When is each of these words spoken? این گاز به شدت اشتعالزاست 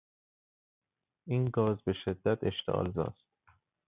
این 1.25 1.45
گاز 1.45 1.77
به 1.85 1.93
شدت 1.93 2.39
اشتعالزاست 2.43 3.23